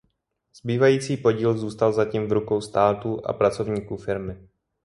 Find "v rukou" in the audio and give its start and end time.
2.27-2.61